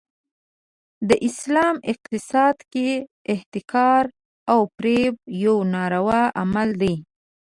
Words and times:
د 1.07 1.11
اسلام 1.27 1.75
اقتصاد 1.91 2.55
کې 2.73 2.89
احتکار 3.33 4.03
او 4.51 4.59
فریب 4.75 5.13
یو 5.45 5.57
ناروا 5.73 6.23
عمل 6.41 6.69
دی. 6.81 6.95